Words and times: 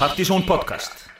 Partísón 0.00 0.46
podcast. 0.46 1.10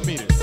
millimeters. 0.00 0.39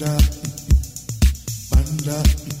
Banda, 0.00 0.16
Banda. 1.70 2.59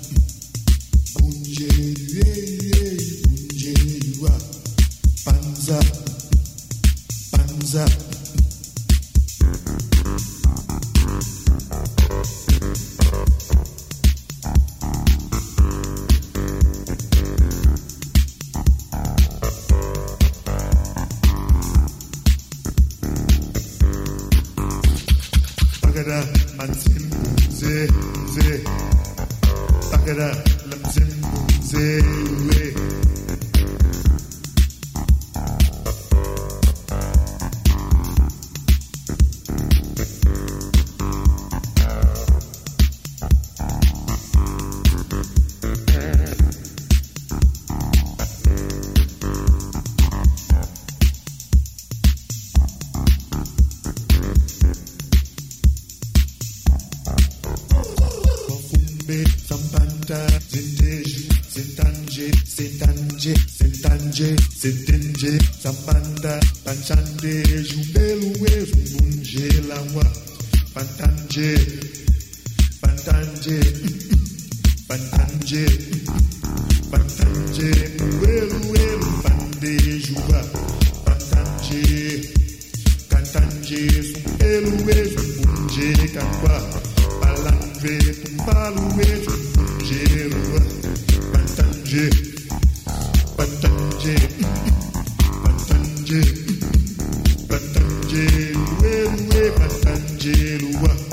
Sanjeruwa. 99.82 101.09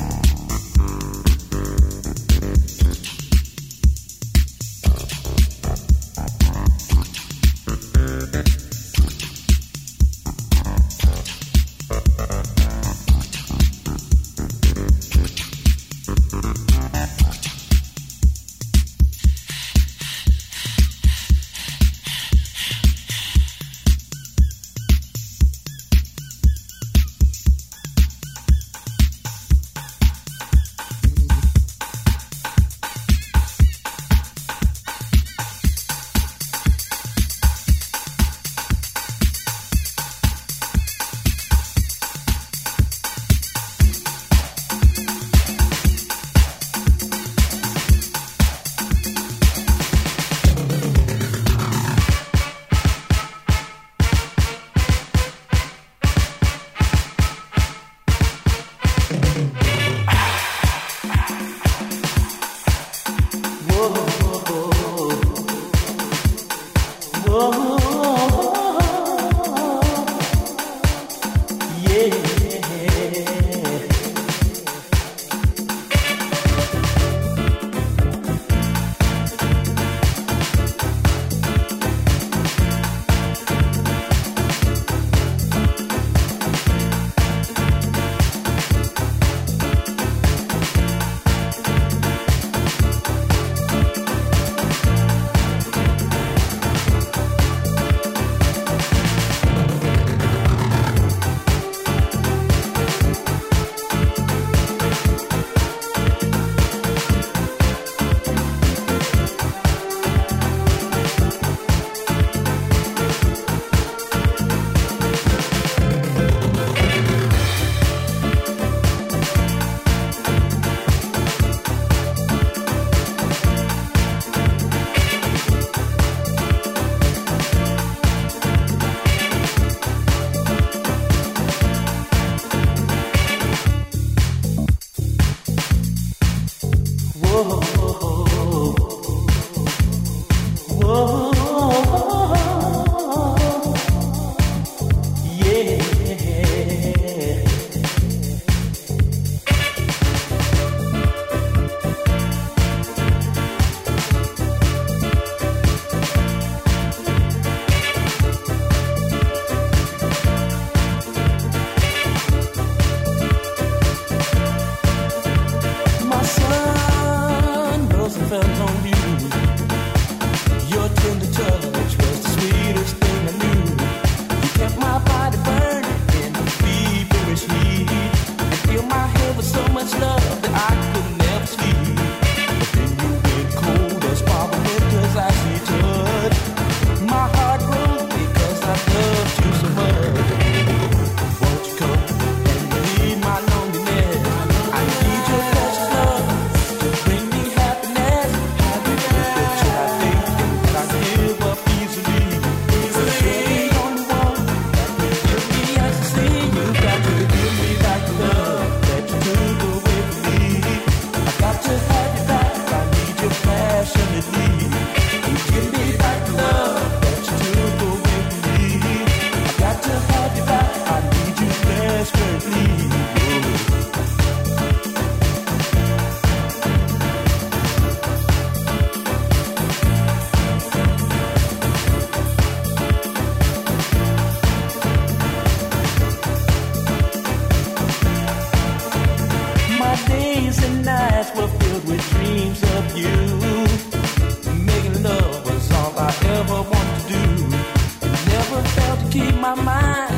my 249.48 249.64
mind. 249.64 250.17